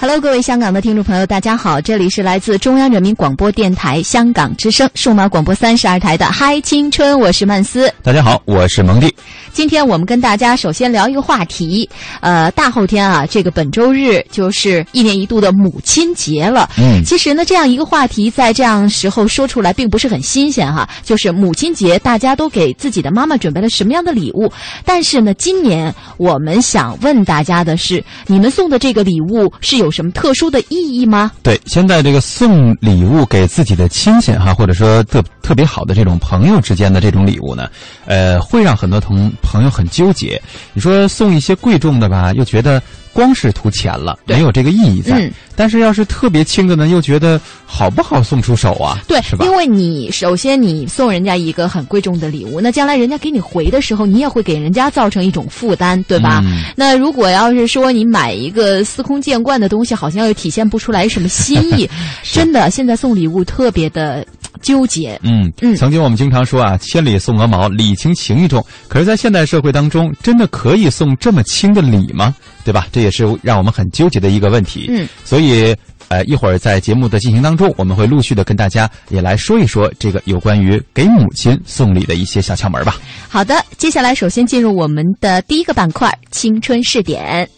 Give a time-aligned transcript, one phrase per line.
[0.00, 7.92] Hello，各位香港的听众朋友，大家好，这里是来自中央人民广播电台香港之声数码广播三十二台的《嗨青春》，我是曼斯。
[8.00, 9.12] 大家好，我是蒙蒂。
[9.52, 11.90] 今天我们跟大家首先聊一个话题，
[12.20, 16.70] 呃，大后天啊，这个本周日就是一年一度的母亲节了。
[16.78, 24.48] 嗯，其实呢，这样一个话题在这样时候说出来并不是很新鲜哈，就是母亲节，大家都给自己的妈妈准备了什么样的礼物？
[24.84, 31.32] 但是呢，今年我们想问大家的是，你们送的这个礼物是有有什么特殊的意义吗？
[31.42, 37.70] 对，现在这个送礼物给自己的亲戚哈，或者说特特别好的这种朋友之间的这种礼物呢，
[38.04, 40.40] 呃，会让很多同朋友很纠结。
[40.74, 48.98] 你说送一些贵重的吧，又觉得光是图钱了，对没有这个意义在；嗯但是要是特别轻的呢，又觉得好不好送出手啊？
[49.08, 49.44] 对是，吧？
[49.44, 56.40] 因为你首先你送人家一个很贵重的礼物，那将来人家给你回的时候，你也会给人家造成一种负担，对吧？
[56.44, 61.90] 嗯那如果要是说你买一个司空见惯的东西，好像又体现不出来什么心意，
[62.22, 64.24] 真的，现在送礼物特别的
[64.58, 65.18] 纠结。
[65.22, 68.64] 嗯嗯曾经我们经常说啊，千里送鹅毛，礼轻情意重。
[68.88, 72.34] 可是，在现代社会当中，真的可以送这么轻的礼吗？
[72.64, 72.86] 对吧？
[72.92, 74.86] 这也是让我们很纠结的一个问题。
[74.88, 75.74] 嗯，所以，
[76.08, 82.96] 呃，一会儿在节目的进行当中，我们会陆续的跟大家也来说一说这个有关于给母亲送礼的一些小窍门吧。
[83.28, 87.48] 好的，接下来首先进入我们的第一个板块——青春试点。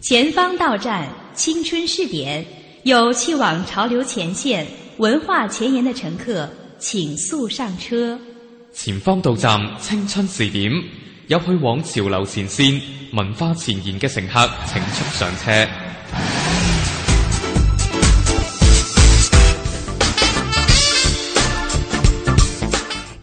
[0.00, 2.44] 前方到站青春试点，
[2.84, 4.66] 有去往潮流前线、
[5.00, 6.46] 文化前沿的乘客，
[6.78, 8.18] 请速上车。
[8.70, 10.70] 前方到站青春时点，
[11.26, 12.78] 有去往潮流前线、
[13.14, 15.89] 文化前沿嘅乘客，请速上车。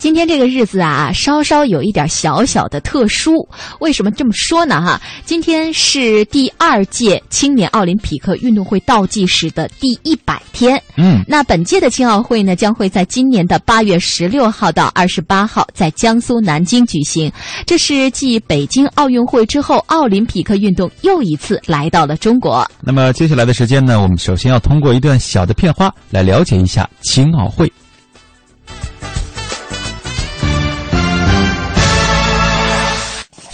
[0.08, 3.46] 今天这个日子啊，稍稍有一点小小的特殊。
[3.82, 4.82] 为什么这么说呢？
[4.82, 10.82] 哈，今天是第二届青年奥林匹克运动会倒计时的第一百天。
[10.96, 17.30] 嗯，那本届的青奥会呢，将会在今年的八月十六号到二十八号在江苏南京举行。
[17.66, 22.66] 这是继北京奥运会之后，奥林匹克运动又一次来到了中国。
[22.80, 27.70] 那么接下来的时间呢，我们首先要通过一段小的片花来了解一下青奥会。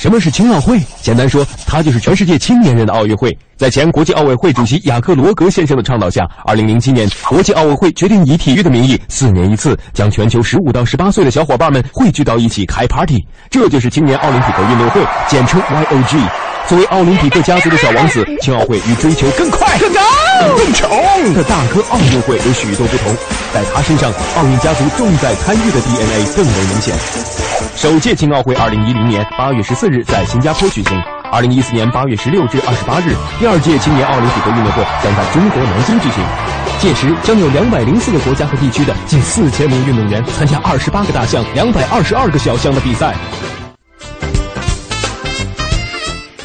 [0.03, 0.78] 什么是青奥会？
[1.02, 3.34] 简单说，它就是全世界青年人的奥运会。
[3.56, 13.25] 在前国际奥委会主席雅克罗格先生的倡导下，二零零七年，国际奥委会决定以体育的名义，四年一次，将全球十五到十八岁的小伙伴们汇聚到一起开 party。
[13.50, 16.53] 这就是青年奥林匹克运动会，简称 YOG。
[16.68, 20.01] 作为奥林匹克家族的小王子，青奥会与追求更快、更高、
[20.57, 20.90] 更宠
[21.34, 23.13] 的大哥奥运会有许多不同。
[23.53, 26.96] 在他身上，奥运家族重在参与的 DNA 更为明显。
[27.75, 31.00] 首届青奥会二零一零年八月十四日在新加坡举行，
[31.31, 36.24] 二零一四年八月十六至二十八日，第二届青年奥林匹克运动会将在中国南京举行。
[36.80, 43.13] 届时将有两百零四个国家和地区的近四千名运动员参加二十八个大项、两百二十二个小项的比赛。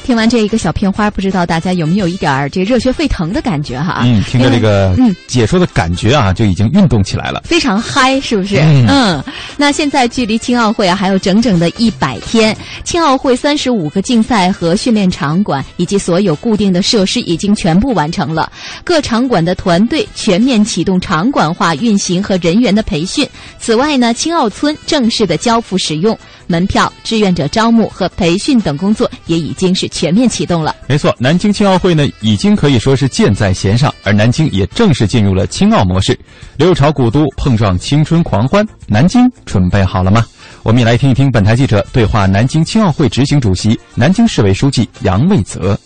[0.09, 4.05] 听完这一个小片花，不知道大家有没有一点儿这热血沸腾的感觉哈？
[4.07, 7.43] 嗯，听着这个嗯解说的感觉啊，就已经运动起来了。
[7.45, 8.57] 非常嗨，是不是？
[8.57, 9.23] 嗯
[9.59, 12.57] 那现在距离青奥会啊还有整整的一百天。
[12.85, 18.51] 青奥会三十五个竞赛和训练场馆以及所有固定的设施已经全部完成了，
[18.83, 23.29] 各场馆的团队全面启动场馆化运行和人员的培训。
[23.59, 26.19] 此外呢，青奥村正式的交付使用，
[26.49, 30.75] 门票、志愿者招募和培训等工作也已经是全面启动了。
[30.89, 36.19] 没错，南京青奥会呢，已经可以说是箭在弦上，而南京也正式进入了青奥模式。
[36.57, 40.27] 六朝古都碰撞青春狂欢，南京准备好了吗？
[40.65, 45.79] 我们也来听一听本台记者对话南京青奥会执行主席、南京市委书记杨卫泽。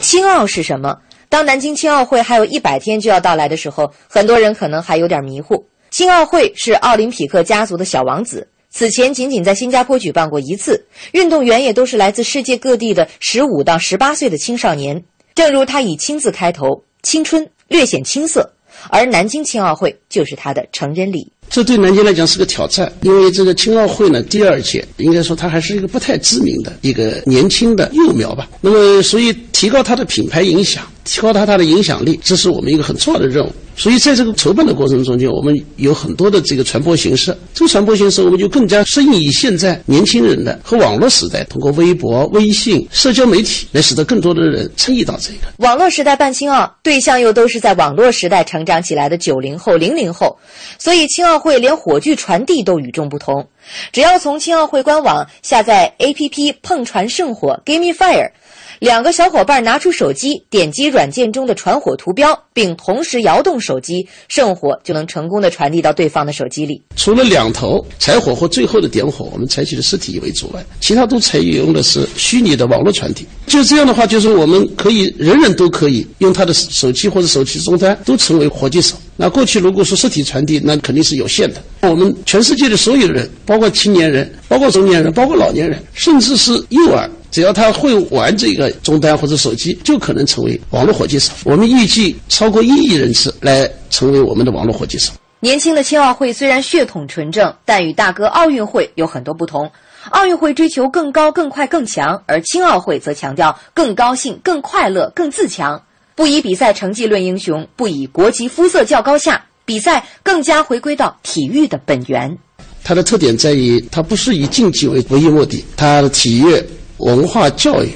[0.00, 0.96] 青奥是什么？
[1.28, 5.64] 当南京青奥会还有一百天就要到来的时候，很多人可能还有点迷糊。
[5.90, 15.02] 青奥会是奥林匹克家族的小王子，此前仅仅在新加坡举办过一次，运动员也都是来自世界各地的十五到十八岁的青少年。
[15.34, 18.52] 正如他以“青”字开头，青春略显青涩，
[18.90, 21.32] 而南京青奥会就是他的成人礼。
[21.48, 28.48] 这对南京来讲是个挑战，因为这个青奥会呢，第二届应该说它还是一个不太知名的一个年轻的幼苗吧。
[28.60, 33.52] 那么，所以提高它的品牌影响，提高它它的影响力，这是我们一个很重要的任务。
[33.78, 37.36] 所以在这个筹办的过程中间，我们有很多的这个传播形式。
[37.52, 45.40] 这个传播形式，我们就更加适应于现在年轻人的和网络时代，通过微博、微信、社交媒体来使得更多的人参与到这个。
[45.58, 50.34] 网络时代办青奥，对象又都是在网络时代成长起来的九零后、零零后，
[50.78, 53.48] 所以青奥会连火炬传递都与众不同。
[53.92, 58.30] 只要从青奥会官网下载 APP“ 碰传圣火 ”，Give me Fire）。
[58.78, 66.82] 两个小伙伴拿出手机，点击软件中的传火图标，并同时摇动手机，圣火就能成功的传递到对方的手机里。
[66.94, 73.26] 除了两头柴火或最后的点火，我们采取的实体为主外，其他都采用的是虚拟的网络传递。
[73.46, 78.96] 就这样的话，就是我们可以人人都可以用他的手机或者手机终端都成为火炬手。
[79.16, 81.62] 那过去如果说实体传递，那肯定是有限的。
[81.80, 87.08] 我们全世界的所有人，包括青年人，包括中年人，包括老年人，甚至是幼儿。
[87.36, 91.34] 只要他会玩这个终端或者手机，就可能成为网络火炬手。
[91.44, 95.12] 我们预计超过一亿人次来成为我们的网络火炬手。
[95.40, 99.70] 年轻的青奥会虽然血统纯正，但与大哥奥运会有很多不同。
[100.12, 105.78] 奥运会追求更高、更快、更强，而青奥会则强调更高兴、更快乐、更自强。
[106.14, 112.34] 不以比赛成绩论英雄，不以国籍肤色较高下，比赛更加回归到体育的本源。
[112.82, 116.64] 它的特点在于，它不是以竞技为唯一目的，它的体育。
[116.98, 117.90] 文化教育，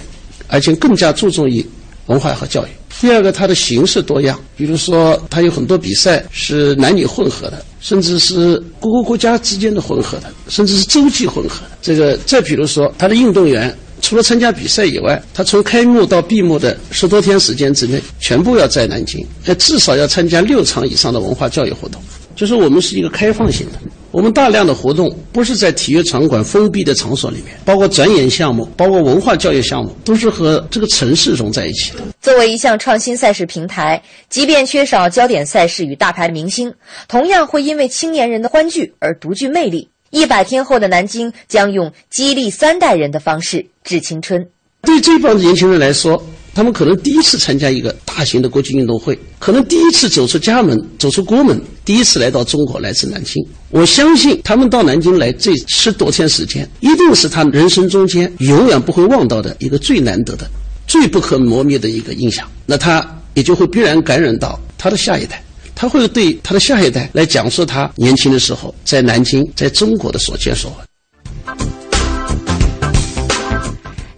[0.49, 1.64] 而且更加注重于
[2.06, 2.69] 文化和教育。
[3.00, 11.79] 第二个，它的形式多样，比如说，它有很多比赛是男女混合的，甚至是各个国家之间的混合的，甚至是洲际混合的。
[11.81, 22.02] 这个，再比如说，他的运动员除了参加比赛以外，他从开幕到闭幕的十多天时间之内，全部要在南京，那至少要参加六场以上的文化教育活动。
[22.37, 23.79] 就是我们是一个开放性的。
[24.12, 31.98] 我们大量的活动不是在体育场馆封闭的场所里面，包括展演项目，包括文化教育项目，都是和这个城市融在一起的。
[32.20, 36.72] 作为一项创新赛事平台，即便缺少焦点赛事与大牌明星，
[37.06, 39.88] 同样会因为青年人的欢聚而独具魅力。
[40.10, 44.44] 一百天后的南京将用激励三代人的方式致青春。
[44.82, 46.20] 对这帮年轻人来说。
[46.52, 53.43] 他们可能第一次参加一个大型的国际运动会，可能第一次走出家门、走出国门，第一次来到中国，来自南京。
[53.70, 60.50] 我相信他们到南京来这十多天时间，一定是他人生中间永远不会忘到的一个最难得的、
[60.87, 62.47] 最不可磨灭的一个印象。
[62.67, 65.43] 那他也就会必然感染到他的下一代，
[65.75, 70.89] 他会对他的下一代来讲述他年轻的时候在南京、在中国的所见所闻。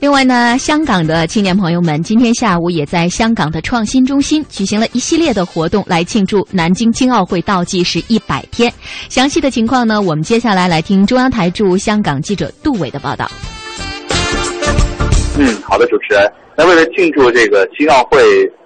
[0.02, 8.68] 另外呢，香港的青年朋友们今天下午也在香港的创新中心举行了一系列的活动，来庆祝南京青奥会倒计时一百天。
[9.08, 13.30] 详细的情况呢，我们接下来来听中央台驻香港记者杜伟的报道。
[15.38, 16.28] 嗯，好的，主持人。
[16.56, 18.20] 那为了庆祝这个青奥会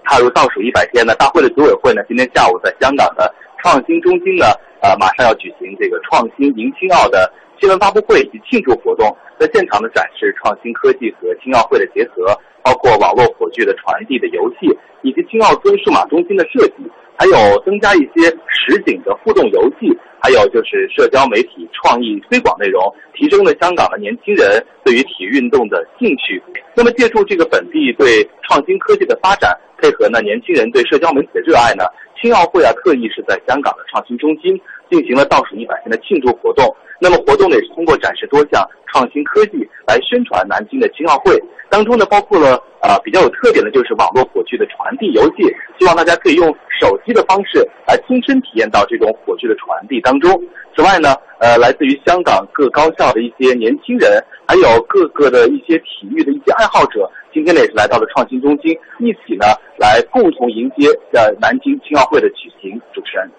[0.07, 3.31] 踏入倒数一百天呢，大会的组委会呢，今天下午在香港的
[3.63, 4.47] 创新中心呢，
[4.81, 7.31] 呃，马上要举行这个创新迎青奥的。
[7.59, 14.69] 新闻发布会以及庆祝活动，在现场的展示创新科技和青奥会的结合，包括网络火炬的传递的游戏，
[15.03, 16.85] 以及青奥村数码中心的设计，
[17.17, 19.89] 还有增加一些实景的互动游戏，
[20.21, 22.83] 还有就是社交媒体创意推广内容，
[23.15, 26.43] 提升了香港的年轻人对于体育运动的兴趣。
[26.75, 31.85] 那么，借助这个本地对创新科技的发展，配合呢年轻人对社交媒体的热爱呢，
[32.21, 34.61] 青奥会啊特意是在香港的创新中心
[34.91, 36.75] 进行了倒数一百天的庆祝活动。
[37.01, 41.39] 那么活动呢也是通过展示多项创新科技来宣传南京的青奥会，
[41.69, 45.45] 当中呢包括了呃比较有特点的就是网络火炬的传递游戏，
[45.79, 46.49] 希望大家可以用
[46.81, 50.33] 手机的方式来亲身体验到这种火炬的传递当中。
[50.75, 59.47] 此外呢，呃来自于香港各高校的一些年轻人，还有各个的一些体育的一些爱好者，今天呢也是来到了创新中心，一起呢
[59.79, 62.81] 来共同迎接呃南京青奥会的举行。
[62.95, 63.31] 主持人。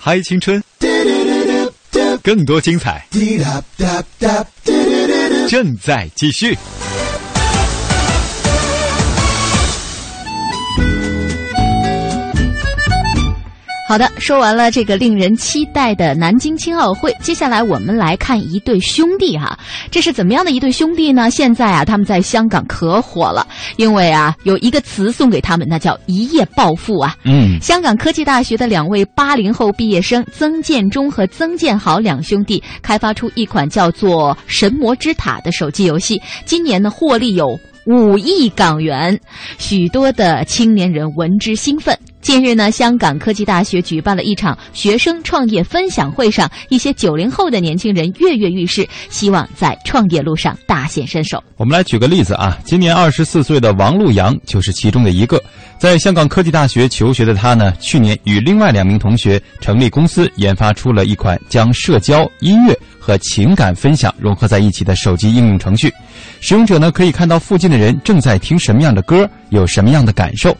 [0.00, 0.60] 嗨，青春，
[2.24, 3.06] 更多精彩
[5.46, 6.56] 正在继续。
[13.86, 19.58] 好的，说完了这个令人期待的南京青奥会，接下来我们来看一对兄弟哈，
[19.90, 21.30] 这是怎么样的一对兄弟呢？
[21.30, 27.14] 现在啊，他们在香港可火了，因为啊，有一个词送给他们，那叫一夜暴富啊。
[27.24, 37.46] 嗯，香港科技大学的两位八零后毕业生曾建中和曾建豪两兄弟开发出一款叫做《神魔之塔》的手机游戏，今年呢获利有
[37.86, 39.20] 五亿港元，
[39.58, 41.94] 许多的青年人闻之兴奋。
[42.24, 51.44] 近日呢，香港科技大学举办了一场学生创业分享会上，一些九零后的年轻人跃跃欲试，希望在创业路上大显身手。
[51.58, 55.38] 我们来举个例子啊，今年二十四岁的王璐阳就是其中的一个。
[55.78, 65.92] 在香港科技大学求学的他呢，去年与另外两名同学成立公司，研发出了一款将社交、音乐和情感分享融合在一起的手机应用程序。
[66.40, 70.56] 使用者呢可以看到附近的人正在听什么样的歌，有什么样的感受。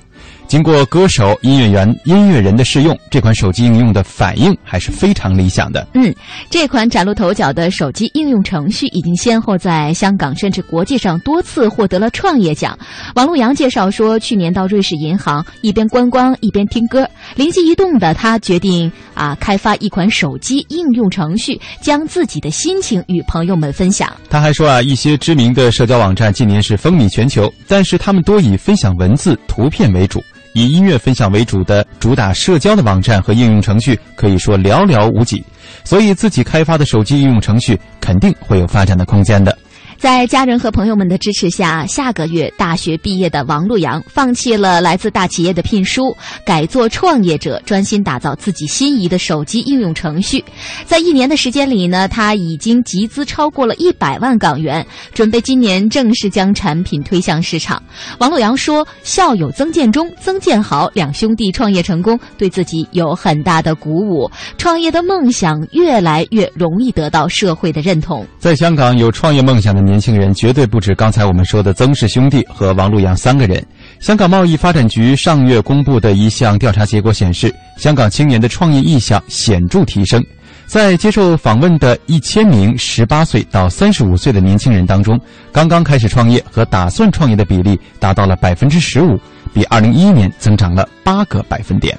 [0.47, 5.85] 经过歌手、音乐员、音乐人的试用，这款手机应用的反应还是非常理想的。
[5.95, 6.15] 嗯，
[6.49, 12.79] 这款崭露头角的手机应用程序已经先后在香港甚至国际上多次获得了创业奖。
[13.17, 24.13] 王璐阳介绍说，去年到瑞士银行一边观光一边听歌，灵机一动的他决定啊开发一款手机应用程序，将自己的心情与朋友们分享。
[24.29, 30.23] 他还说啊，一些知名的社交网站近年是风靡全球，但是他们多以分享文字、图片为主。
[30.57, 35.45] 以音乐分享为主的主打社交的网站和应用程序可以说寥寥无几，
[35.83, 39.59] 所以自己开发的手机应用程序肯定会有发展的空间的。
[40.05, 50.45] 在家人和朋友们的支持下，下个月大学毕业的王璐阳放弃了来自大企业的聘书，改做创业者，专心打造自己心仪的手机应用程序。
[50.85, 57.83] 在一年的时间里呢，他已经集资超过了一百万港元，准备今年正式将产品推向市场。
[58.19, 64.31] 王璐阳说：“校友曾建忠、曾建豪两兄弟创业成功，对自己有很大的鼓舞。
[64.59, 69.94] 创业的梦想越来越容易得到社会的认同。”在香港，有创业梦想的年。
[69.95, 73.65] 年轻人绝对不止刚才我们说的曾氏兄弟和王璐阳三个人。
[74.01, 80.21] 香港贸易发展局上月公布的一项调查结果显示，香港青年的创业意向显著提升。
[80.67, 85.17] 在接受访问的一千名十八岁到三十五岁的年轻人当中，
[85.53, 89.17] 刚刚开始创业和打算创业的比例达到了百分之十五，
[89.53, 91.97] 比二零一一年增长了八个百分点。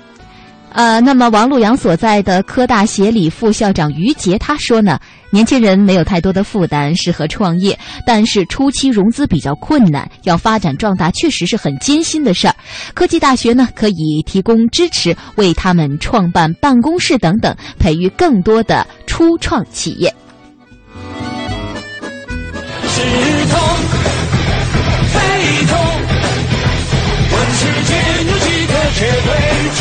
[0.75, 12.53] 呃，那么王璐阳所在的科大协理副校长于杰他说呢，年轻人没有太多的负担，适合创业，但是初期融资比较困难，要发展壮大确实是很艰辛的事儿。
[12.93, 20.13] 科技大学呢可以提供支持，为他们创办办公室等等，培育更多的初创企业。
[22.89, 23.01] 是
[23.47, 23.59] 痛，
[25.13, 25.19] 非
[25.67, 25.77] 痛，
[27.31, 29.29] 问世间有几个绝对
[29.73, 29.79] 初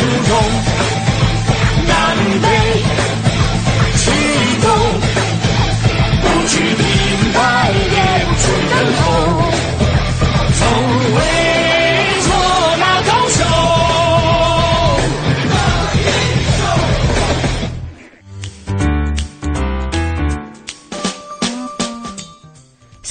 [2.15, 2.54] Grande.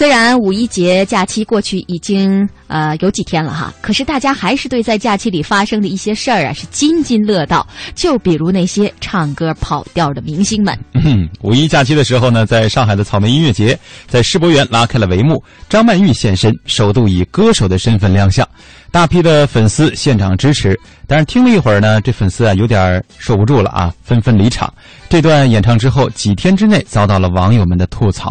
[0.04, 7.66] 虽然五一节假期过去已经呃有几天了哈，可是大家还是对在假期里发生的一些事儿啊是津津乐道。
[7.94, 10.78] 就比如那些唱歌跑调的明星们。
[11.40, 18.46] 五一假期的时候呢，在上海的草莓音乐节在世博园拉开了帷幕，张曼玉现身，首度以歌手的身份亮相，
[18.90, 20.78] 大批的粉丝现场支持。
[21.06, 24.70] 但是听了一会儿呢，这粉丝啊有点受不住了啊，纷纷离场。
[25.08, 28.30] 这段演唱之后，几天之内遭到了网友们的吐槽。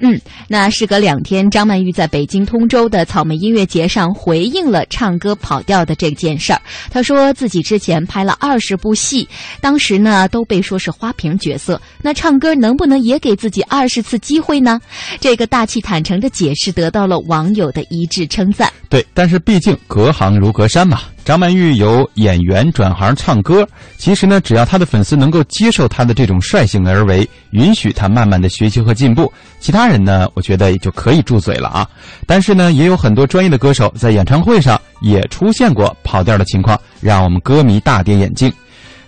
[0.00, 6.62] 嗯，那事隔两天，张曼玉在北京通州的草莓音乐节上回应了唱歌跑调的这件事儿。
[6.90, 9.28] 她说自己之前拍了二十部戏，
[9.60, 14.80] 当时呢都被说是花瓶角色，那唱歌能不能也给自己二十次机会呢？
[15.20, 18.72] 这个大气坦诚的解释得到了网友的一致称赞。
[18.88, 21.00] 对，但是毕竟隔行如隔山嘛。
[21.28, 23.68] 张曼玉由演员转行唱歌，
[23.98, 29.30] 其实呢，只要她的粉丝能够接受她的这种率性而为，允许她慢慢的学习和进步，
[29.60, 31.86] 其他人呢，我觉得也就可以住嘴了啊。
[32.26, 38.50] 但是呢，也有很多专业的歌手在演唱会上也出现过跑调的情况，让我们歌迷大跌眼镜。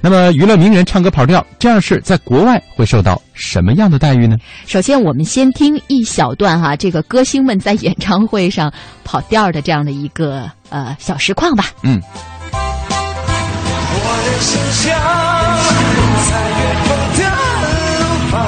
[0.02, 4.37] 那么，娱乐名人唱歌跑调这样事，在国外会受到什么样的待遇呢？
[4.66, 8.73] 首先，我们先听一小段哈，这个歌星们在演唱会上
[9.04, 11.66] 跑调的这样的一个呃小实况吧。
[11.83, 12.00] 嗯。
[14.02, 14.99] 我的心像
[16.30, 17.21] 在远方的
[18.00, 18.40] 路旁。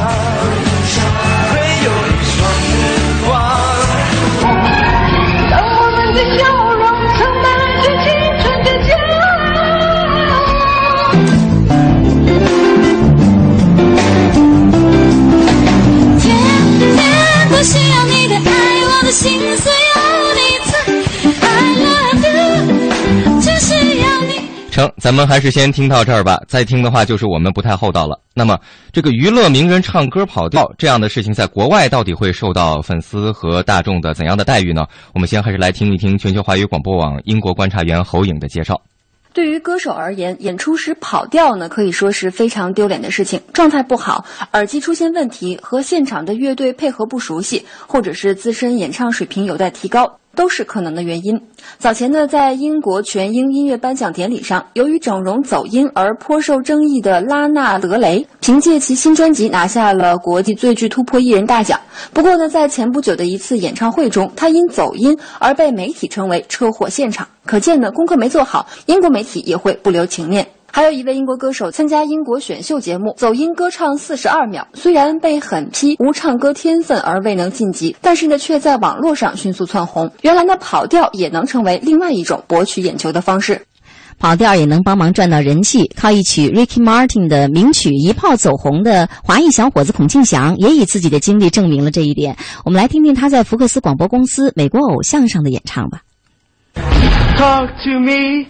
[19.13, 20.41] 心思有你
[20.71, 20.73] 在。
[21.47, 21.47] I
[21.85, 24.41] love you，只是要你
[24.71, 26.41] 成，咱们还是先听到这儿吧。
[26.49, 28.19] 再听的话，就是我们不太厚道了。
[28.35, 28.59] 那么，
[28.91, 34.87] 这个娱乐名人唱歌跑调这样的事情，在国外到底会受到粉丝和大众的怎样的待遇呢？
[35.13, 38.81] 我们先还是来听一听全球华语广播网英国观察员侯颖的介绍。
[39.33, 43.41] 对于歌手而言，演出时跑调呢，可以说是非常丢脸的事情。
[43.53, 50.19] 状态不好，耳机出现问题，和现场的乐队配合不熟悉，或者是自身演唱水平有待提高。
[50.35, 51.41] 都是可能的原因。
[51.79, 61.79] 早前呢，在英国全英音乐颁奖典礼上，由于整容走音而颇受争议的拉纳德雷，凭借其新专辑拿下了国际最具突破艺人大奖。
[62.13, 67.27] 不过呢，在前不久的一次演唱会中，他因走音而被媒体称为“车祸现场”。
[67.45, 70.47] 可见呢，功课没做好，英国媒体也会不留情面。
[70.75, 80.11] 还有一位英国歌手参加英国选秀节目，走音歌唱四十二秒，虽然被狠批无唱歌天分而未能晋级，但是呢，却在网络上迅速窜红。
[80.23, 83.61] 原来呢，跑调也能成为另外一种博取眼球的方式。
[84.19, 92.35] 跑调也能帮忙赚到人气，靠一曲 Ricky Martin 的名曲一炮走红的华裔小伙子孔庆祥，也以自己的经历证明了这一点。
[92.65, 96.01] 我们来听听他在福克斯广播公司《美国偶像》上的演唱吧。
[97.37, 98.47] Talk to me,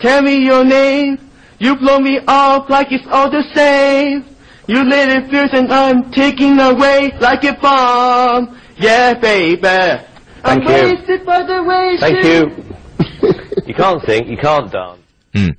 [0.00, 1.18] tell me your name.
[1.58, 4.24] You blow me off like it's all the same.
[4.66, 8.58] You lit it fierce and I'm taking away like a bomb.
[8.76, 9.66] Yeah, baby.
[10.44, 10.96] I'm Thank you.
[10.96, 13.64] wasted by the way Thank you.
[13.66, 15.00] you can't sing, you can't dance.
[15.36, 15.54] 嗯，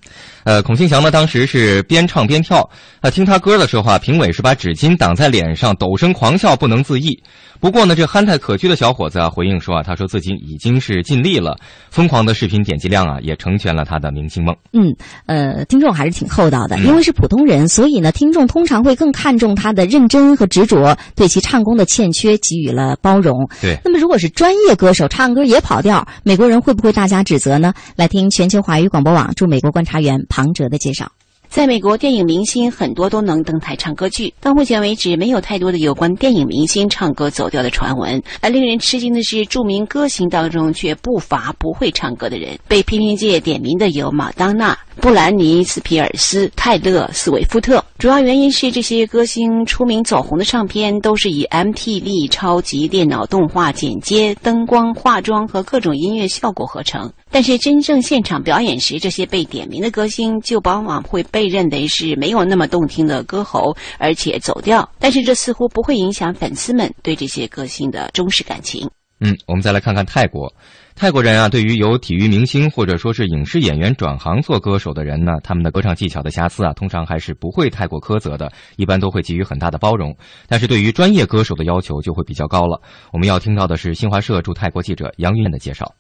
[0.48, 2.70] 呃，孔庆祥呢，当时是边唱边跳。
[3.02, 7.22] 啊，听他歌的时候啊，评委是把纸巾挡在脸上，陡声狂笑，不能自抑。
[7.60, 11.58] 不过呢，这憨态可掬的小伙子啊，回应说啊，他说自己已经是尽力了。
[11.90, 14.56] 疯狂的视频点击量啊，也成全了他的明星梦。
[14.72, 23.50] 嗯，呃，听众还是挺厚道的，嗯因为是普通人，所以呢，听众通常会更看重他的认真和执着，对其唱功的欠缺给予了包容。
[23.60, 27.74] 对那么如果是专业歌手唱歌也跑调，美国人会不会大加指责呢？
[27.98, 31.12] 来听全球华语广播网驻美国观察员唐哲的介绍。
[31.50, 34.32] 在美国，电影明星很多都能登台唱歌剧。
[34.40, 38.22] 到目前为止，没有太多的有关电影明星唱歌走调的传闻。
[38.42, 42.60] 而令人吃惊的是，著名歌星当中却不乏不会唱歌的人。
[42.68, 47.84] 被批评界点名的有马当娜、布兰妮·斯皮尔斯、泰勒·斯威夫特。
[47.98, 57.12] 主要原因是这些歌星出名走红的唱片都是以 MTV 超级电脑动画剪接、灯光、化妆和各种音乐效果合成。
[57.30, 64.90] 但是真正现场表演时，这些被点名的歌星就往往会被认为是没有那么动听的歌喉，而且走调。
[65.00, 68.90] 但是这似乎不会影响粉丝们对这些歌星的忠实感情。
[69.20, 70.54] 嗯，我们再来看看泰国。
[70.96, 80.16] 泰国人啊，对于有体育明星或者说是影视演员转行做歌手的人呢，他们的歌唱技巧的瑕疵啊，通常还是不会太过苛责的，一般都会给予很大的包容。
[80.48, 82.82] 但是对于专业歌手的要求就会比较高了。
[83.12, 85.92] 我们要听到的是新华社驻泰国记者杨云的介绍。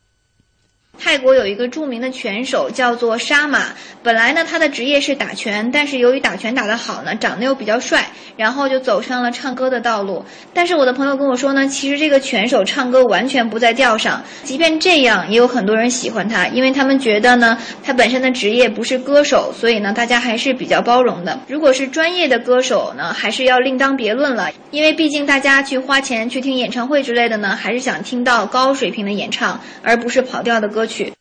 [0.99, 3.65] 泰国有一个著名的拳手叫做沙马，
[4.01, 10.25] 本来呢他的职业是打拳，但是由于打拳打得好呢，长得又比较帅，然后就走上了唱歌的道路。
[10.53, 21.39] 但是我的朋友跟我说呢，其实这个拳手唱歌完全不在调上，即便这样，也有很多人喜欢他，因为他们觉得呢他本身的职业不是歌手，所以呢大家还是比较包容的。
[21.47, 31.13] 如果是专业的歌手呢，还是要另当别论了，因为毕竟大家去花钱去听演唱会之类的呢，还是想听到高水平的演唱，而不是跑调的歌曲。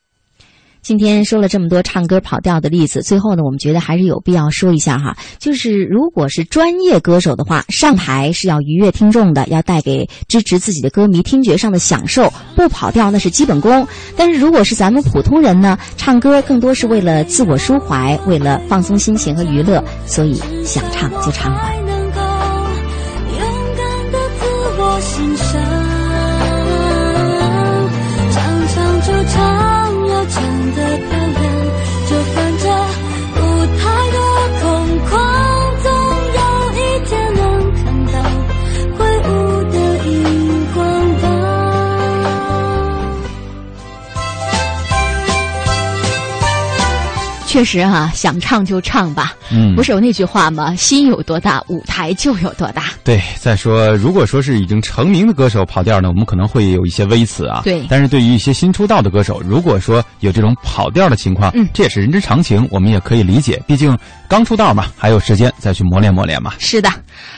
[0.83, 13.85] 今天说了这么多唱歌跑调的例子，最后呢，我们觉得还是有必要说一下哈，就是如果是专业歌手的话，上台是要愉悦听众的，要带给支持自己的歌迷听觉上的享受，不跑调那是基本功。
[14.17, 21.86] 但是如果是咱们普通人呢，唱歌更多是为了自我抒怀，为了放松心情和娱乐，所以想唱就唱吧。
[47.57, 49.35] 确实哈、想唱就唱吧。
[49.51, 50.75] 嗯不是有那句话吗？
[50.75, 52.91] 心有多大，舞台就有多大。
[53.03, 57.63] 对，再说，如果说是已经成名的歌手跑调呢，我们可能会有一些微词啊。
[57.65, 63.59] 对但是对于一些新出道的歌手，如果说有这种跑调的情况，嗯这也是人之常情，我们也可以理解。
[63.67, 63.97] 毕竟
[64.29, 66.53] 刚出道嘛，还有时间再去磨练磨练嘛。
[66.59, 66.91] 是的，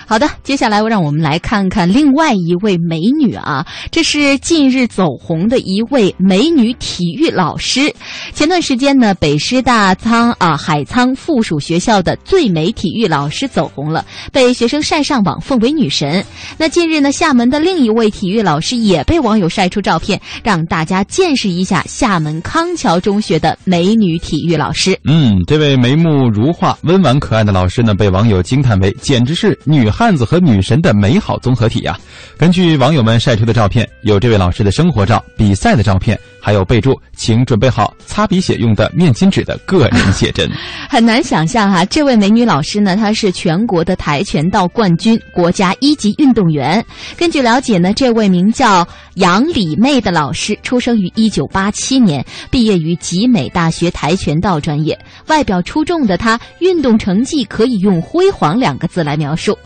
[0.05, 7.95] 好的，接下来让我们来看看另外一位美女啊，这是近日走红的一位美女体育老师。
[8.35, 16.25] 前段时间呢，北师大仓啊海沧附属学校的最美体育老师走红了，被学生晒上网，奉为女神。
[16.57, 24.99] 那近日呢，厦门的另一位体育老师也被网友晒出照片，让大家见识一下厦门康桥中学的美女体育老师。
[25.05, 31.99] 嗯，这位眉目如画、温婉可爱的老师呢，被网友惊叹为简直是女汉子和女神的美好综合体呀、
[32.38, 40.51] 根据网友们晒出的照片，有这位老师的生活照、比赛的照片，还有备注“请准备好擦笔写用的面巾纸”的个人写真。
[40.89, 46.85] 很难想象哈、这位美女老师呢，她是全国的跆拳道冠军，国家一级运动员。
[47.17, 54.99] 根据了解呢，这位名叫杨李妹的老师，出生于一九八七年，毕业于集美大学跆拳道专业。
[55.27, 59.57] 外表出众的她，运动成绩可以用辉煌两个字来描述。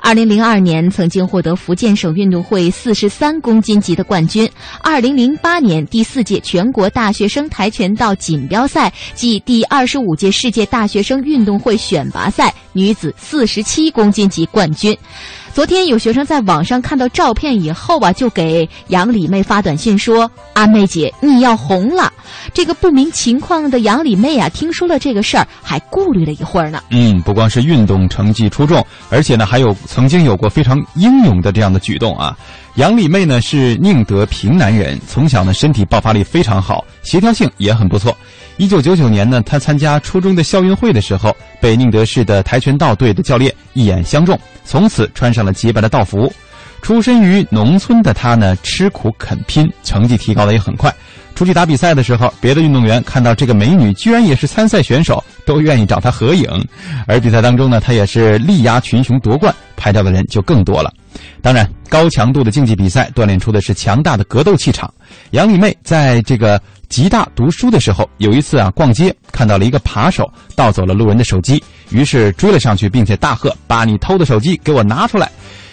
[0.00, 4.48] 二零零二年曾经获得福建省运动会四十三公斤级的冠军。
[4.82, 14.94] 二零零八年第四届全国大学生跆拳道锦标赛暨第二二十五届世界大学生运动会选拔赛女子四十七公斤级冠军。
[15.52, 22.10] 昨天有学生在网上看到照片以后啊，就给杨李妹发短信说：“阿妹姐，你要红了。”
[22.54, 26.80] 这个不明情况的杨李妹啊，听说了这个事儿，还顾虑了一会儿呢。
[26.90, 32.36] 嗯，不光是运动成绩出众，而且呢，还有曾经有过非常英勇的这样的举动啊。
[32.76, 38.16] 杨李妹呢是宁德平南人，从小呢身体爆发力非常好，协调性也很不错。
[38.56, 44.38] 一九九九年呢，她参加初中的校运会的时候，被宁德市的跆拳道队的教练一眼相中，
[44.70, 46.32] 从此穿上了洁白的道服。
[46.80, 50.94] 出身于农村的她呢，吃苦肯拼，成绩提高的也很快。
[51.34, 56.48] 出去打比赛的时候，别的运动员看到这个美女居然也是参赛选手，都愿意找她合影。
[57.08, 60.92] 而比赛当中呢，她也是力压群雄夺冠，拍照的人就更多了。
[61.42, 64.92] 当然，高强度的竞技比赛锻炼出的是强大的格斗气场。
[65.32, 75.30] 杨丽妹在这个吉大读书的时候，有一次啊逛街看到了一个扒手盗走了路人的手机，于是追了上去，并且大喝：“把你偷的手机给我拿出来！”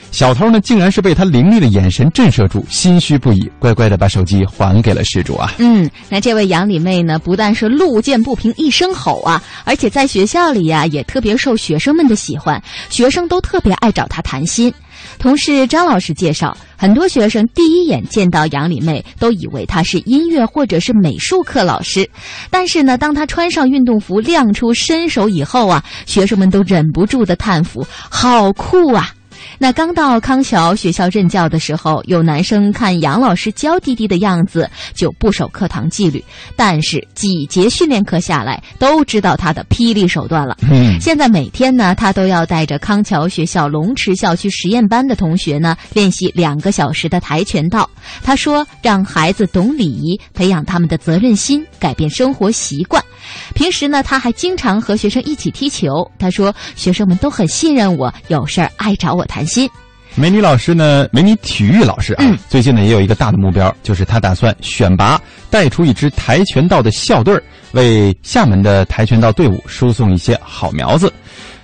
[0.10, 5.52] 小偷呢，竟然是被他凌厉的眼神震慑住，心虚不已，乖乖的把手机还给了失主啊。
[5.58, 14.74] 嗯，那这位杨李妹呢，不但是路见不平一声吼啊，而且在学校里呀、也特别受学生们的喜欢，学生都特别爱找她谈心。
[15.20, 22.08] 同事张老师介绍，很多学生第一眼见到杨李妹，都以为她是音乐或者是美术课老师，
[22.52, 29.12] 但是呢，当她穿上运动服亮出身手以后啊，学生们都忍不住的叹服：“好酷啊！”
[29.58, 36.24] 那刚到康桥学校任教的时候，有男生看杨老师娇滴滴的样子，就不守课堂纪律。
[36.56, 40.58] 但是几节训练课下来，都知道他的霹雳手段了。
[40.70, 47.90] 嗯现在每天呢，他都要带着康桥学校龙池校区实验班的同学呢，练习两个小时的跆拳道。
[48.24, 53.04] 他说，让孩子懂礼仪，培养他们的责任心，改变生活习惯。
[53.54, 56.10] 平时呢，他还经常和学生一起踢球。
[56.20, 59.70] 他说，学生们都很信任我，有事儿爱找我谈心。
[60.16, 71.14] 美女老师呢，美女体育老师啊，嗯最近呢也有一个大的目标，就是她打算选拔带出一支跆拳道的校队儿，为厦门的跆拳道队伍输送一些好苗子。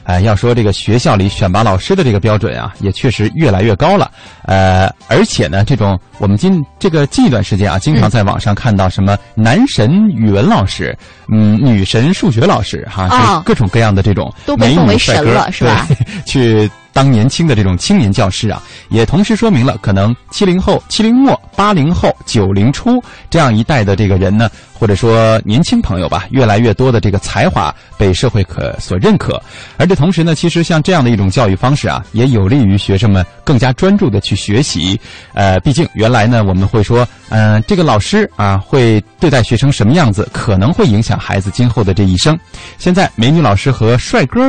[0.03, 4.11] 呃，要说这个学校里选拔老师的这个标准啊，也确实越来越高了。
[4.43, 10.95] 呃，而且呢，这种我们今这个近一段时间啊，经常在网上看到什么男神语文老师，
[11.31, 29.41] 嗯，女神数学老师，哈，哦就各种各样的这种都被美奉为神女帅哥了是吧对 去当年轻的这种青年教师啊，也同时说明了，可能七零后、七零末、八零后、九零初这样一代的这个人呢，或者说年轻朋友吧，越来越多的这个才华被社会可所认可。
[29.77, 34.99] 而这同时呢，其实像这样的一种教育方式啊，也有利于学生们更加专注的去学习。
[35.33, 42.37] 呃，毕竟原来呢，我们会说，嗯、这个老师啊，会对待学生什么样子，可能会影响孩子今后的这一生。
[42.77, 44.41] 现在，美女老师和帅哥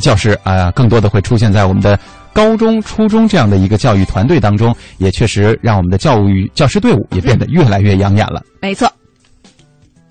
[0.00, 1.98] 教师啊、更多的会出现在我们的
[2.32, 8.42] 高中、初中这样的一个教育团队当中，也确实让我们的教育教师队伍也变得越来越养眼了。
[8.60, 8.90] 没错。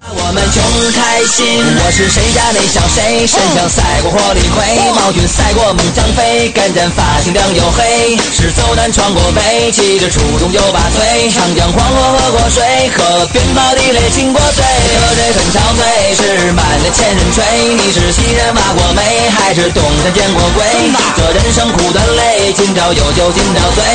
[0.10, 0.58] 我们穷
[0.98, 4.02] 开心，我是谁家那小谁，身强赛？
[4.02, 4.66] 过火力葵，
[4.98, 12.66] 毛俊赛过猛张飞，干战发型亮又黑，是走南闯过北，骑着出动九八岁，长江黄河喝过水，
[12.98, 15.86] 河边跑地雷亲过嘴，河水很憔悴，
[16.18, 17.46] 是满的千人吹，
[17.78, 20.66] 你是西人挖过煤，还是东山见过鬼？
[21.14, 23.86] 这人生苦短累，今朝有酒今朝醉，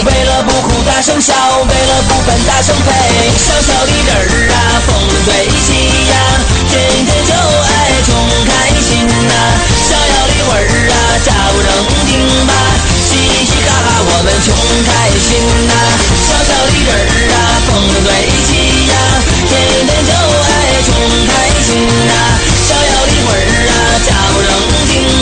[0.00, 1.34] 为了不哭大声笑，
[1.68, 2.88] 为了不烦大声呸，
[3.36, 4.96] 小小的人儿啊，风
[5.42, 5.74] 筝吹起
[6.08, 6.14] 呀，
[6.70, 6.72] 天
[7.04, 8.14] 天就爱穷
[8.46, 8.50] 开
[8.80, 9.34] 心呐、
[9.88, 11.66] 逍遥的魂儿啊，假不正
[12.06, 12.52] 经吧，
[13.02, 13.10] 嘻
[13.44, 14.54] 嘻哈哈我们穷
[14.86, 15.30] 开心
[15.66, 15.72] 呐、
[16.22, 18.06] 小小的人儿啊，风生水
[18.46, 18.50] 起
[18.86, 18.94] 呀，
[19.48, 19.50] 天
[19.86, 20.50] 天就爱
[20.86, 20.88] 穷
[21.26, 21.68] 开心
[22.06, 22.10] 呐、
[22.66, 23.74] 逍遥的魂儿啊，
[24.06, 24.50] 假不正
[24.86, 24.90] 经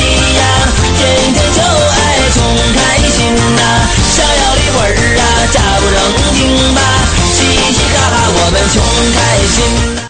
[0.00, 0.42] 呀，
[0.96, 2.38] 天天就爱穷
[2.74, 3.60] 开心呐，
[4.14, 5.96] 逍遥的魂儿啊，假不成
[6.34, 6.80] 精吧，
[7.32, 7.38] 嘻
[7.72, 8.82] 嘻哈哈，我们穷
[9.14, 9.18] 开
[9.54, 10.09] 心。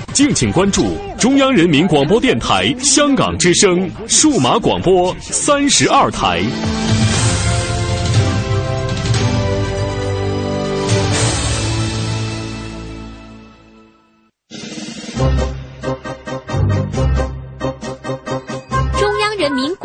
[0.13, 6.41] 敬请关注中央人民广播电台香港之声数码广播三十二台。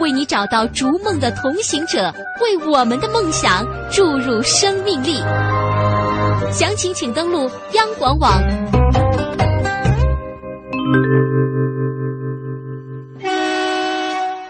[0.00, 5.18] 为你找到逐梦的同行者，为我们的梦想注入生命力。
[6.50, 8.40] 详情请登录央广网。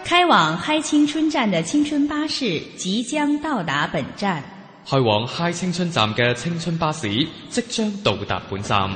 [0.05, 4.41] 开往嗨青春站的青春巴士即将到达本站。
[4.89, 7.09] 开往嗨青春站嘅青春巴士
[7.49, 8.89] 即將到達本站。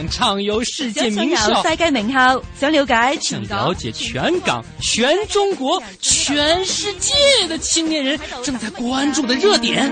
[0.00, 7.12] 想暢遊世界名校，世界名校，想了解想了解全港、全中国、全世界
[7.48, 9.90] 的青年人正在关注的熱點。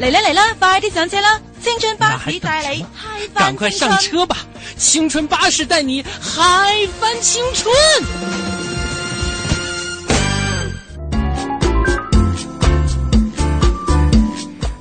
[0.00, 1.40] 嚟啦嚟啦，快啲上車啦！
[1.62, 4.38] 青春巴士帶你嗨翻趕快上車吧！
[4.76, 7.74] 青春巴士帶你嗨翻青春。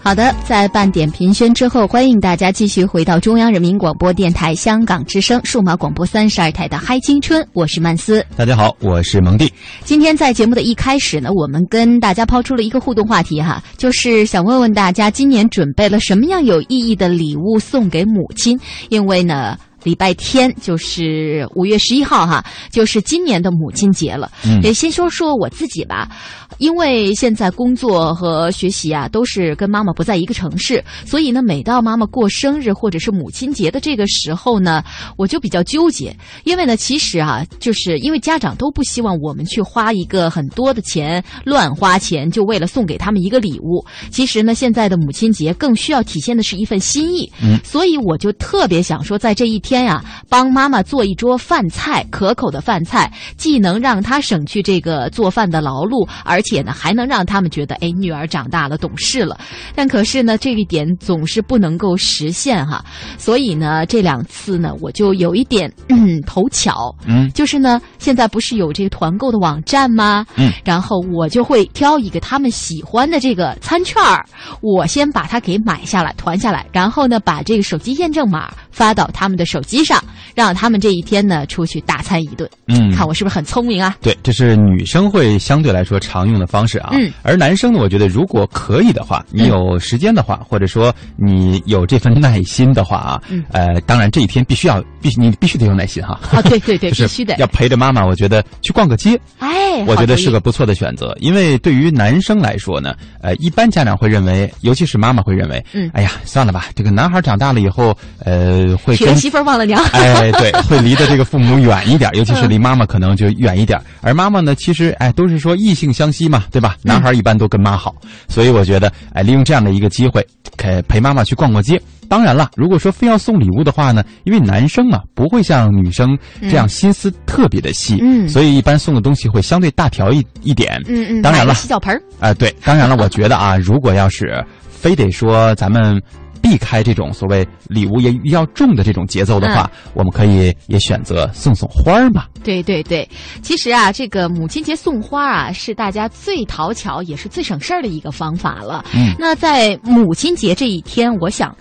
[0.05, 8.23] 好的，在半点评宣之后，欢迎大家继续回到中央人民广播电台香港之声数码广播三十二台的《嗨青春》，我是曼斯。
[8.37, 9.51] 大家好，我是蒙蒂。
[9.83, 18.59] 今天在节目的一开始呢，我们跟大家抛出了一个互动话题哈，就是想问问大家，今年准备了什么样有意义的礼物送给母亲？
[18.89, 19.57] 因为呢。
[19.85, 24.31] 礼拜天就是五月十一号哈，就是今年的母亲节了。
[24.43, 26.09] 嗯，也先说说我自己吧，
[26.57, 34.83] 因为现在工作和学习啊都是跟妈妈不在一个城市，所以呢，每到妈妈过生日或者是母亲节的这个时候呢，
[35.17, 36.17] 我就比较纠结。
[36.45, 43.85] 因为呢，其实啊，就是因为家长都不希望我们去花一个很多的钱乱花钱，就为了送给他们一个礼物。
[44.09, 47.31] 其实呢，现在的母亲节更需要体现的是一份心意。
[47.39, 49.74] 嗯，所以我就特别想说，在这一天。
[49.75, 59.37] 天呀，帮妈妈做一桌饭菜，可口的饭菜，既能让她省去这个做饭的劳碌，而且呢，还能让他们觉得，哎，女儿长大了，懂事了。
[59.75, 62.85] 但可是呢，这一点总是不能够实现哈。
[63.17, 70.25] 所以呢，这两次呢，我就有一点嗯头巧，嗯，就是呢，现在不是有这个团购的网站吗？
[70.37, 74.25] 嗯，然后我就会挑一个他们喜欢的这个餐券儿，
[74.61, 79.64] 我先把它给买下来，团下来，然后呢，把这个手机验证码发到他们的手。
[79.65, 82.49] 机上，让他们这一天呢出去大餐一顿。
[82.67, 83.95] 嗯，看我是不是很聪明啊？
[84.01, 86.89] 对，这是女生会相对来说常用的方式啊。
[86.93, 96.19] 嗯，而男生呢，我觉得如果可以的话，你有时间的话，或者说你有这份耐心的话啊，嗯，呃，当然这一天必须要必须你必须得有耐心哈。
[96.31, 98.05] 啊，对对对， 必须得要陪着妈妈。
[98.05, 101.15] 我觉得去逛个街，哎，我觉得是个不错的选择。
[101.19, 109.54] 因为对于男生来说呢，呃，一般家长会认为，尤其是妈妈会认为，嗯，哎呀，算了吧，这个男孩长大了以后，呃，会跟媳妇忘
[109.93, 113.79] 哎，对，会离的这个父母远一点， 尤其是离妈妈可能就远一点。
[114.01, 116.75] 而妈妈呢，其实哎，都是说异性相吸嘛，对吧？
[116.81, 117.95] 男孩一般都跟妈好，
[118.27, 120.25] 所以我觉得哎，利用这样的一个机会，
[120.57, 121.81] 陪陪妈妈去逛逛街。
[122.07, 130.79] 当然了，如果说非要送礼物的话呢，因为男生嘛不会像女生这样心思特别的细，嗯所以一般送的东西会相对大条一一点。
[130.87, 135.99] 嗯嗯，当然了，洗脚盆儿啊、对，当然了，我觉得啊，如果要是非得说咱们
[136.45, 142.25] 避开这种所谓礼物也比较重的这种节奏的话，我们可以也选择送送花儿嘛。
[142.43, 143.09] 对对对，
[143.41, 148.85] 其实啊，这个母亲节送花啊，是大家最讨巧也是最省事儿的一个方法了。
[148.93, 151.55] 嗯那在母亲节这一天，我想。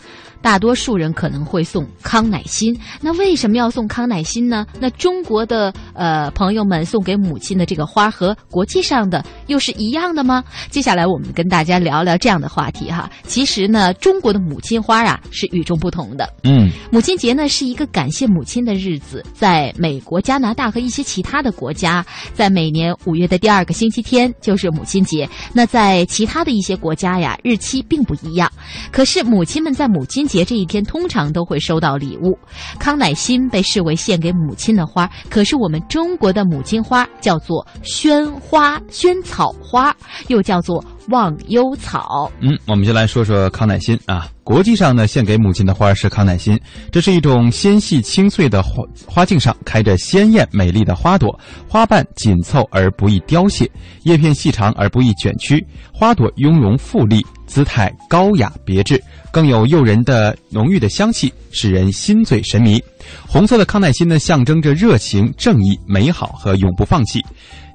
[0.44, 4.66] 大多数人可能会送康乃馨，那为什么要送康乃馨呢？
[4.78, 10.44] 那中国的呃朋友们送给母亲的这个花和国际上的又是一样的吗？
[10.68, 13.10] 接下来我们跟大家聊聊这样的话题哈。
[13.22, 16.28] 其实呢，中国的母亲花啊是与众不同的。
[16.42, 25.26] 嗯，母亲节呢是一个感谢母亲的日子，在美国、加拿大和一些其他的国家，在每年五月的第二个星期天就是母亲节。
[25.54, 28.52] 那在其他的一些国家呀，日期并不一样。
[28.92, 32.36] 可是母亲们在母亲节节这一天通常都会收到礼物。
[32.80, 39.94] 康乃馨被视为献给母亲的花，可是我们中国的母亲花叫做萱花、萱草花，
[40.26, 42.28] 又叫做忘忧草。
[42.40, 44.28] 嗯，我们就来说说康乃馨啊。
[44.42, 46.58] 国际上呢，献给母亲的花是康乃馨，
[46.90, 53.70] 这是一种纤细清脆的花，花茎上开着鲜艳美丽的花朵，花瓣紧凑而不易凋谢，
[54.02, 55.64] 叶片细长而不易卷曲，
[55.94, 57.24] 花朵雍容富丽，
[57.54, 59.00] 姿态高雅别致，
[59.30, 62.82] 更有诱人的浓郁的香气，使人心醉神迷。
[63.28, 67.24] 红色的康乃馨呢，象征着热情、正义、美好和永不放弃。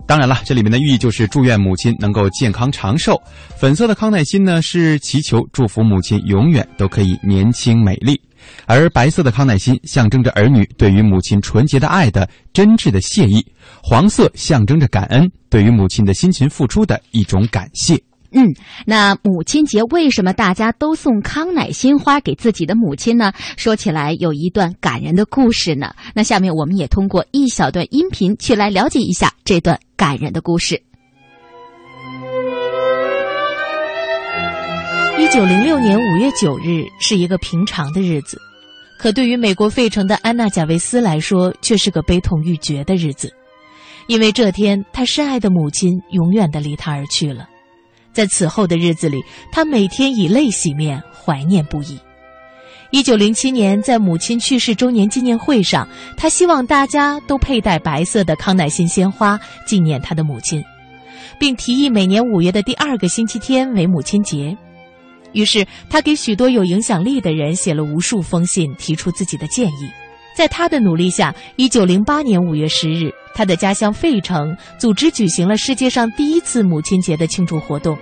[0.05, 3.15] 当然了，这里面的寓意就是祝愿母亲能够健康长寿。
[3.55, 8.15] 粉色的康乃馨呢，是祈求祝福母亲永远都可以年轻美丽；
[8.65, 13.45] 而白色的康乃馨象征着儿女对于母亲纯洁的爱的真挚的谢意，
[13.81, 17.97] 黄色象征着感恩，对于母亲的辛勤付出的一种感谢。
[18.31, 18.53] 嗯，
[18.85, 23.33] 那母亲节为什么大家都送康乃馨花给自己的母亲呢？
[23.57, 25.93] 说起来有一段感人的故事呢。
[26.13, 30.79] 那下面我们也通过一小段音频去来了解一下这段感人的故事。
[35.17, 38.39] 一九零六年五月九日是一个平常的日子，
[38.99, 43.33] 可对于美国费城的安娜·贾维斯来说，却是个悲痛欲绝的日子，
[44.07, 47.48] 因为这天他深爱的母亲永远的离他而去了。
[48.19, 51.97] 在此后的日子里，他每天以泪洗面，怀念不已。
[52.91, 60.61] 一九零七年，在母亲去世周年纪念会上，他希望大家都佩戴白色的康乃馨鲜花，纪念他的母亲，
[61.39, 64.53] 并提议每年五月的第二个星期天为母亲节。
[65.31, 69.89] 于是，他给许多有影响力的人写了无数封信，提出自己的建议。
[70.35, 77.97] 在他的努力下，一九零八年五月十日，他的家乡费城组织举行了世界上第一次母亲节的庆祝活动。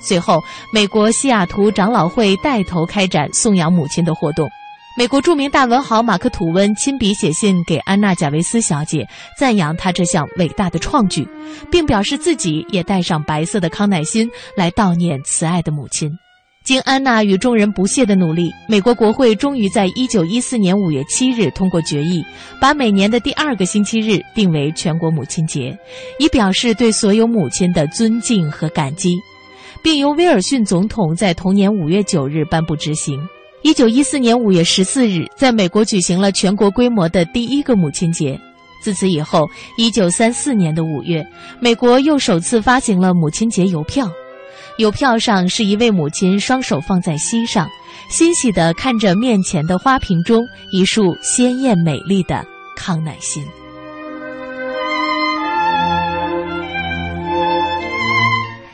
[0.00, 0.42] 随后，
[0.72, 4.48] 美国西雅图长老会带头开展颂扬母亲的活动。
[4.96, 9.06] 美国著名大文豪马克·吐温亲笔写信给安娜·贾维斯小姐，
[9.38, 11.24] 赞扬她这项伟大的创举，
[11.70, 16.10] 并表示自己也带上白色的康乃馨来悼念慈爱的母亲。
[16.64, 22.22] 经安娜与众人不懈的努力，美国国会终于在一九一四年五月七日通过决议，
[22.60, 25.78] 把每年的第二个星期日定为全国母亲节，
[26.18, 29.16] 以表示对所有母亲的尊敬和感激，
[29.82, 33.20] 并由威尔逊总统在同年五月九日颁布执行。
[33.62, 38.38] 一九一四年五月十四日，在美国举行了全国规模的第一个母亲节。
[38.80, 39.44] 自此以后，
[39.76, 41.26] 一九三四年的五月，
[41.60, 44.08] 美国又首次发行了母亲节邮票。
[44.76, 47.68] 邮票上是一位母亲双手放在膝上，
[48.08, 53.44] 欣喜地看着面前的花瓶中一束鲜艳美丽的康乃馨。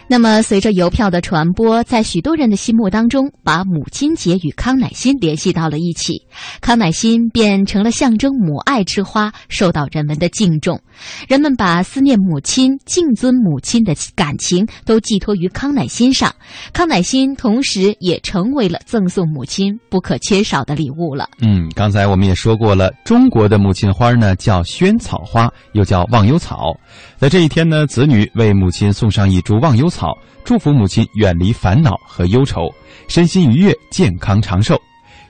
[0.07, 6.23] 那么，随着邮票的传播，在许多人的心目当中，把母亲节与康乃馨联系到了一起，
[6.61, 10.79] 康乃馨便成了象征母爱之花，受到人们的敬重。
[11.27, 16.33] 人们把思念母亲、敬尊母亲的感情都寄托于康乃馨上，
[16.73, 21.29] 康乃馨同时也成为了赠送母亲不可缺少的礼物了。
[21.41, 26.79] 嗯，刚才我们也说过了，中国的母亲花呢叫萱草花，又叫忘忧草。
[27.17, 30.13] 在这一天呢，子女为母亲送上一株忘忧草，
[30.45, 32.69] 祝福母亲远离烦恼和忧愁，
[33.07, 34.77] 身心愉悦、健康长寿。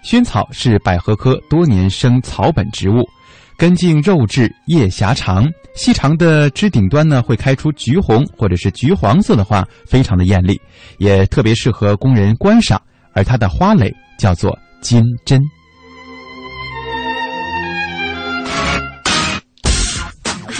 [0.03, 3.05] 萱草是百合科多年生草本植物，
[3.59, 5.47] 根茎肉质，叶狭长，
[5.77, 10.59] 细长的枝顶端呢会开出橘红或者是橘黄色的花，非常的艳丽，
[10.99, 12.81] 也特别适合供人观赏。
[13.13, 15.41] 而它的花蕾叫做金针。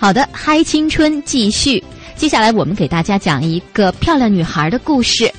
[0.00, 1.82] 好的，嗨青春继续。
[2.14, 5.30] 接下来我们给大家讲一个漂亮女孩的故事。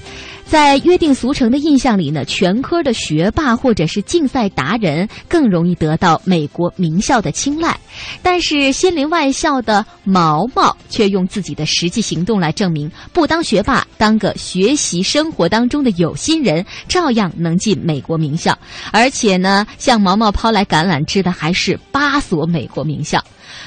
[0.46, 7.80] 在约定俗成的印象里呢，全科的学霸或者是竞赛达人更容易得到美国名校的青睐，
[8.24, 18.58] 但是心灵外校的毛毛却用自己的实际行动来证明，不当学霸，当个学习生活当中的有心人，照样能进美国名校。
[18.92, 23.22] 而且呢，向毛毛抛来橄榄枝的还是八所美国名校。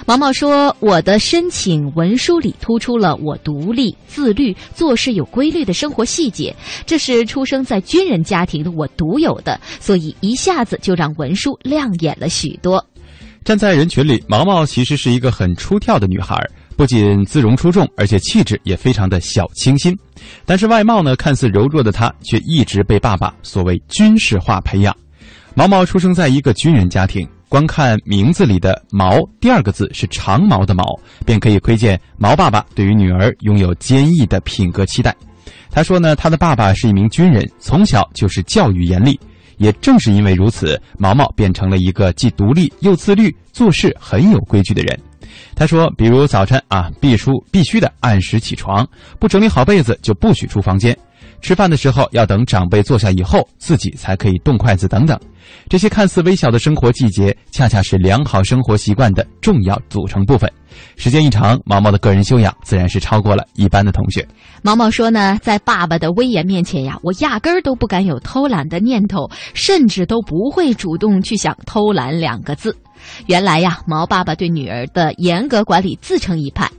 [0.06, 6.56] 毛毛说：“我的申请文书里突出了我独立、自律、做事有规律的生活细节，
[6.86, 12.82] 这是出生在军人家庭的我独有的，所以一下子就让文书亮眼了许多。”
[13.44, 16.42] 站在人群里，毛毛其实是一个很出挑的女孩，
[16.74, 19.94] 不仅姿容出众，而且气质也非常的小清新。
[20.46, 24.96] 但是外貌呢，看似柔弱的她，却一直被爸爸所谓军事化培养。
[25.54, 27.28] 毛毛出生在一个军人家庭。
[27.53, 35.14] 光看名字里的“毛”第二个字是长毛的“毛”，便可以窥见毛爸爸对于女儿拥有坚毅的品格期待。
[35.70, 39.20] 他说呢，他的爸爸是一名军人，从小就是教育严厉。
[39.59, 44.98] 也正是因为如此，毛毛变成了一个既独立又自律、做事很有规矩的人。
[45.55, 48.88] 他说，比如早晨啊，必须必须的按时起床，
[49.20, 50.96] 不整理好被子就不许出房间。
[51.43, 55.18] 吃饭的时候要等长辈坐下以后，自己才可以动筷子等等。
[55.68, 60.51] 这些看似微小的生活细节，恰恰是良好生活习惯的重要组成部分。
[60.97, 64.26] 时间一长，毛毛的个人修养自然是超过了一般的同学。
[64.62, 72.74] 毛毛说呢，在爸爸的威严面前呀，我压根儿都不敢有偷懒的念头，甚至都不会主动去想偷懒两个字。
[73.26, 76.70] 原来呀，毛爸爸对女儿的严格管理自成一派。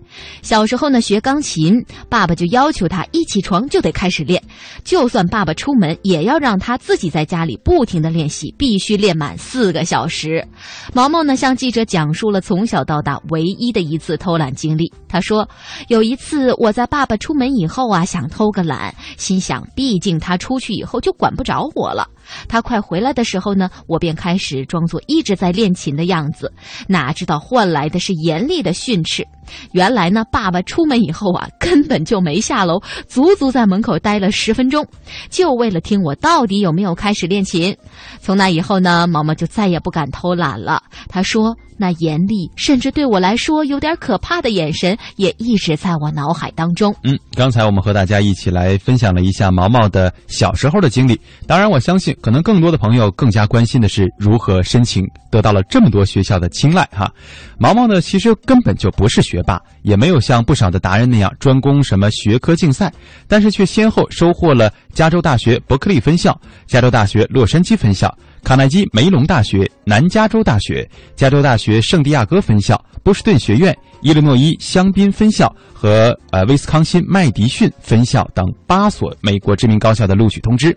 [0.41, 4.41] 小时候呢，学钢琴，爸爸就要求他一起床就得开始练，
[4.83, 10.45] 就算爸爸出门，也要让他自己在家里不停的练习，必须练满四个小时。
[10.93, 14.91] 毛毛呢，向记者讲述了从小到大唯一的一次偷懒经历。
[15.07, 15.47] 他说，
[15.87, 22.07] 有一次我在爸爸出门以后啊，想偷个懒，心想，毕竟他出去以后就管不着我了。
[22.47, 26.51] 他快回来的时候呢，我便开始装作一直在练琴的样子，
[26.87, 29.25] 哪知道换来的是严厉的训斥。
[29.71, 34.85] 原来呢，爸爸出门以后啊，根本就没下楼，足足在门口待了十分钟，
[35.29, 37.75] 就为了听我到底有没有开始练琴。
[38.21, 40.81] 从那以后呢，毛毛就再也不敢偷懒了。
[41.07, 41.55] 他说。
[41.77, 46.95] 那严厉，甚至对我来说有点可怕的眼神，也一直在我脑海当中。
[47.03, 51.19] 嗯，刚才我们和大家一起来分享了一下毛毛的小时候的经历。
[51.47, 57.11] 当然，我相信可能更多的朋友更加关心的是如何申请得到了这么多学校的青睐哈。
[57.57, 62.91] 毛毛呢，其实根本就不是学霸，也没有像不少的达人那样专攻什么学科竞赛，
[63.27, 68.15] 但是却先后收获了加州大学伯克利分校、加州大学洛杉矶分校。
[68.43, 80.75] 卡耐基梅隆大学、南加州大学、加州大学圣地亚哥分校、波士顿学院、伊利诺伊香槟分校和呃威斯康辛麦迪逊分校等八所美国知名高校的录取通知。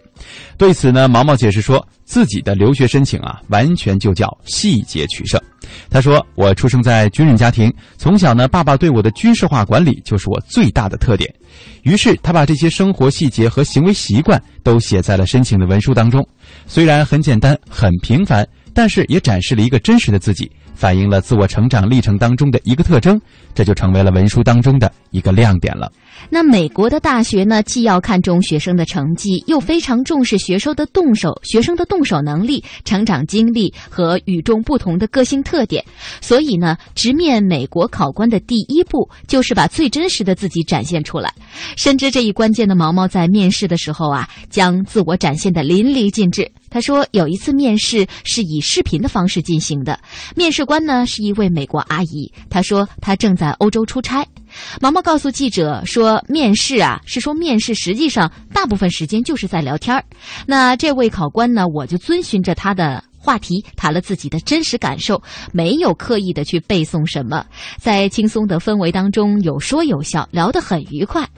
[0.59, 5.41] 对此呢，毛毛解释说自己的留学申请啊，完全就叫细节取胜。
[5.91, 11.33] 他说：“我出生在军人家庭，从小呢，爸爸对我的军事化管理就是我最大的特点。
[11.83, 16.27] 于是他把这些生活细节和行为习惯都写在了申请的文书当中。”
[16.67, 18.47] 虽然很简单、很平凡，
[18.77, 23.19] 但是也展示了一个真实的自己，反映了自我成长历程当中的一个特征，
[23.55, 25.91] 这就成为了文书当中的一个亮点了。
[26.31, 35.85] 那美国的大学呢，既要看重学生的成绩，又非常重视学生的动手、学生的动手能力、成长经历和与众不同的个性特点。
[36.21, 41.33] 所以呢，直面美国考官的第一步，就是把最真实的自己展现出来。
[41.77, 46.51] 深知这一关键的毛毛，在面试的时候啊，将自我展现的淋漓尽致。
[46.69, 49.99] 他说，有一次面试是以视频的方式进行的，
[50.35, 52.31] 面试官呢是一位美国阿姨。
[52.51, 54.27] 他说，他正在欧洲出差。
[54.81, 60.05] 毛毛告诉记者说：“面试啊，是说面试，实际上大部分时间就是在聊天儿。
[60.47, 65.21] 那这位考官呢，我就遵循着他的。”话题，谈了自己的真实感受，
[65.53, 67.45] 没有刻意的去背诵什么，
[67.77, 71.29] 在轻松的氛围当中有说有笑，聊得很愉快。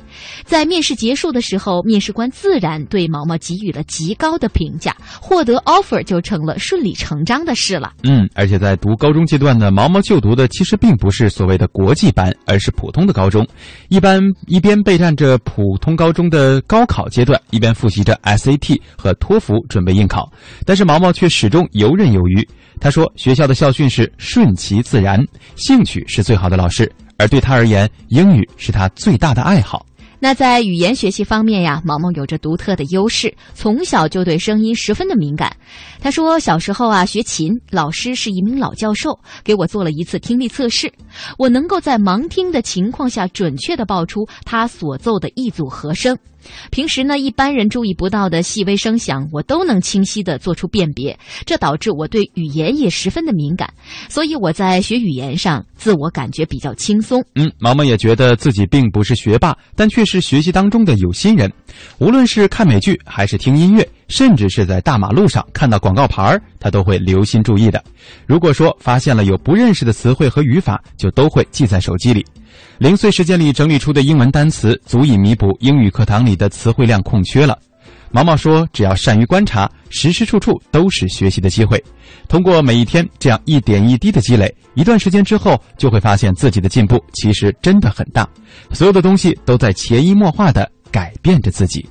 [0.45, 7.95] 在面试结束的时候，面试官自然对毛毛给予了极高的评价，获得 offer 就成了顺理成章的事了。
[8.03, 13.47] 嗯，而且在读高中阶段呢，毛毛就读的其实并不是所谓的国际班，而是普通的高中。
[13.89, 20.31] 一般一边备战着普通高中的高考阶段，一边复习着 SAT 和托福准备应考。
[20.67, 22.47] 但是毛毛却始终游刃有余。
[22.81, 25.21] 他说，学校的校训是顺其自然，
[25.57, 29.85] 兴趣是最好的老师，而对他而言，英语是他最大的爱好。
[30.21, 35.57] 那在语言学习方面呀，毛毛有着独特的优势，从小就对声音十分的敏感。
[36.01, 40.93] 他说，小时候啊学琴，老师是一名老教授，给我做了一次听力测试，
[41.39, 46.19] 我能够在盲听的情况下准确的报出他所奏的一组和声。
[46.71, 51.19] 平时呢，一般人注意不到的细微声响，我都能清晰的做出辨别。
[51.45, 53.73] 这导致我对语言也十分的敏感，
[54.09, 57.25] 所以我在学语言上自我感觉比较轻松。
[57.35, 61.53] 嗯，毛毛也觉得自己并不是学霸，但却是学习当中的有心人。
[61.99, 67.83] 无论是看美剧，还是听音乐，甚至是在大马路上看到广告牌，他都会留心注意的。
[68.27, 72.27] 如果说发现了有不认识的词汇和语法，就都会记在手机里。
[72.79, 77.57] 零碎时间里整理出的英文单词，足以弥补英语课堂里的词汇量空缺了。
[78.11, 81.83] 毛毛说：“只要善于观察，时时处处都是学习的机会。
[82.27, 88.27] 通过每一天这样一点一滴的积累，一段时间之后，就会发现自己的进步其实真的很大。
[88.73, 91.87] 所有的东西都在潜移默化的改变着自己。”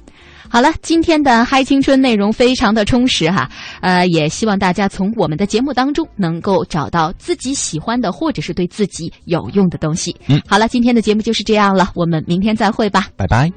[0.49, 3.49] 好了，今天的嗨青春内容非常的充实哈，
[3.81, 10.15] 呃，也希望大家从我们的节目当中能够找到自己喜欢的或者是对自己有用的东西。
[10.27, 13.51] 嗯，好了，今天的节目就是这样了，我们明天再会吧，拜拜。